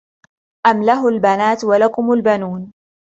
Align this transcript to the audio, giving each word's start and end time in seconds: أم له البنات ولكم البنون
أم 0.67 0.83
له 0.83 1.07
البنات 1.07 1.63
ولكم 1.63 2.13
البنون 2.13 2.71